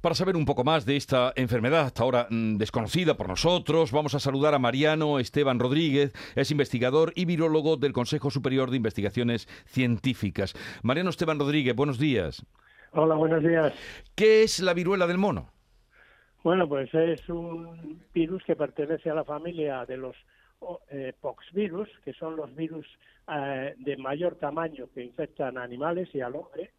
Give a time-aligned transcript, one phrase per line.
[0.00, 4.14] Para saber un poco más de esta enfermedad, hasta ahora mm, desconocida por nosotros, vamos
[4.14, 9.48] a saludar a Mariano Esteban Rodríguez, es investigador y virólogo del Consejo Superior de Investigaciones
[9.66, 10.54] Científicas.
[10.84, 12.46] Mariano Esteban Rodríguez, buenos días.
[12.92, 13.74] Hola, buenos días.
[14.14, 15.50] ¿Qué es la viruela del mono?
[16.44, 20.14] Bueno, pues es un virus que pertenece a la familia de los
[20.90, 22.86] eh, poxvirus, que son los virus
[23.26, 26.70] eh, de mayor tamaño que infectan a animales y al hombre.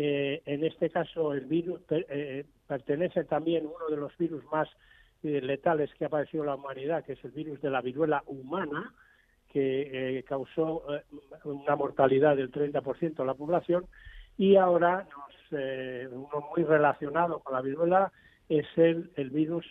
[0.00, 4.68] Eh, en este caso, el virus eh, pertenece también a uno de los virus más
[5.24, 8.22] eh, letales que ha aparecido en la humanidad, que es el virus de la viruela
[8.26, 8.94] humana,
[9.52, 10.84] que causó
[11.42, 13.86] una mortalidad del 30% de la población.
[14.36, 15.08] Y ahora,
[15.50, 18.12] uno muy relacionado con la viruela
[18.48, 19.66] es el, el virus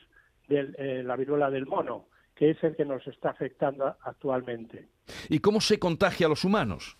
[0.49, 4.89] de la viruela del mono, que es el que nos está afectando actualmente.
[5.30, 6.97] ¿Y cómo se contagia a los humanos?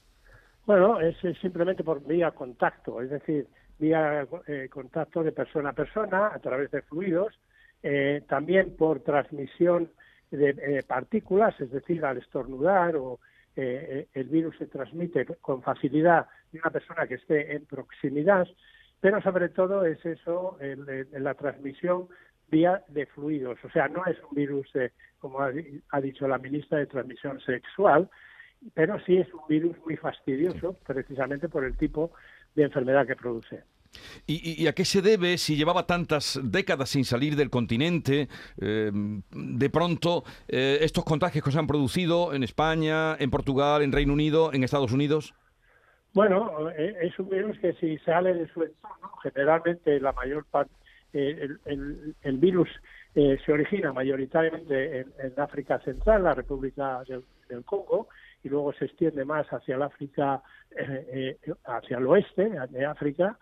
[0.68, 3.48] Bueno, es, simplemente por vía contacto, es decir,
[3.80, 7.40] vía eh, contacto de persona a persona a través de fluidos,
[7.82, 9.90] eh, también por transmisión
[10.30, 13.20] de eh, partículas, es decir, al estornudar o
[13.56, 18.46] el virus se transmite con facilidad de una persona que esté en proximidad,
[19.00, 20.60] pero sobre todo es eso,
[21.14, 22.08] la transmisión
[22.52, 23.58] vía de fluidos.
[23.66, 24.68] O sea, no es un virus,
[25.18, 28.08] como ha, dicho la ministra, de transmisión sexual,
[28.74, 32.12] pero sí es un virus muy fastidioso, precisamente por el tipo
[32.56, 33.64] de enfermedad que produce.
[34.26, 38.28] ¿Y, a qué se debe si llevaba tantas décadas sin salir del continente?
[38.60, 43.92] Eh, de pronto, eh, estos contagios que se han producido en España, en Portugal, en
[43.92, 45.34] Reino Unido, en Estados Unidos.
[46.14, 50.72] Bueno, eh, es un virus que si sale de su entorno, generalmente la mayor parte,
[51.14, 51.60] el,
[52.22, 52.70] el, virus
[53.14, 58.10] se origina mayoritariamente en, África Central, la República del Congo,
[58.44, 60.42] y luego se extiende más hacia el África,
[60.72, 63.38] eh, eh, hacia el oeste de África,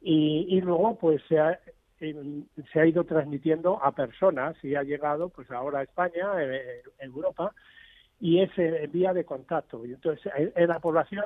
[0.00, 1.60] y, luego pues se ha,
[1.98, 7.54] se ha ido transmitiendo a personas y ha llegado pues ahora a España, eh, Europa,
[8.18, 9.84] y es en vía de contacto.
[9.86, 11.24] Y entonces en la población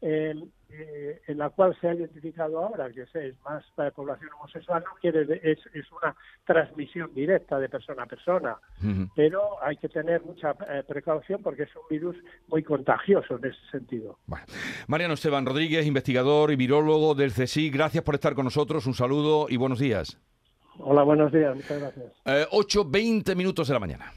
[0.00, 4.94] eh, en la cual se ha identificado ahora que es más la población homosexual, no
[5.00, 8.56] quiere es, es una transmisión directa de persona a persona,
[9.14, 12.16] pero hay que tener mucha eh, precaución porque es un virus
[12.48, 14.18] muy contagioso en ese sentido.
[14.88, 19.46] Mariano Esteban Rodríguez, investigador y virólogo del CSI, gracias por estar con nosotros, un saludo
[19.48, 20.18] y buenos días.
[20.78, 22.12] Hola, buenos días, muchas gracias.
[22.24, 24.12] Eh, 8, 20 minutos de la mañana.